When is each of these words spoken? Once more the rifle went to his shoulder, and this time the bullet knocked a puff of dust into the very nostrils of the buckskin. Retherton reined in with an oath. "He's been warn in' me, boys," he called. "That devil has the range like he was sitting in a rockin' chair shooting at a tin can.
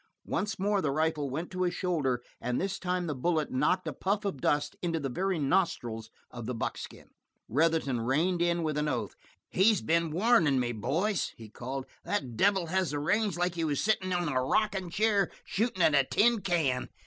Once 0.25 0.57
more 0.57 0.81
the 0.81 0.89
rifle 0.89 1.29
went 1.29 1.51
to 1.51 1.61
his 1.61 1.75
shoulder, 1.75 2.23
and 2.41 2.59
this 2.59 2.79
time 2.79 3.05
the 3.05 3.13
bullet 3.13 3.51
knocked 3.51 3.87
a 3.87 3.93
puff 3.93 4.25
of 4.25 4.41
dust 4.41 4.75
into 4.81 4.99
the 4.99 5.09
very 5.09 5.37
nostrils 5.37 6.09
of 6.31 6.47
the 6.47 6.55
buckskin. 6.55 7.11
Retherton 7.47 7.99
reined 8.01 8.41
in 8.41 8.63
with 8.63 8.79
an 8.79 8.87
oath. 8.87 9.13
"He's 9.47 9.83
been 9.83 10.09
warn 10.09 10.47
in' 10.47 10.59
me, 10.59 10.71
boys," 10.71 11.33
he 11.37 11.49
called. 11.49 11.85
"That 12.03 12.35
devil 12.35 12.65
has 12.65 12.89
the 12.89 12.99
range 12.99 13.37
like 13.37 13.53
he 13.53 13.63
was 13.63 13.79
sitting 13.79 14.11
in 14.11 14.27
a 14.27 14.43
rockin' 14.43 14.89
chair 14.89 15.29
shooting 15.45 15.83
at 15.83 15.93
a 15.93 16.03
tin 16.03 16.41
can. 16.41 16.89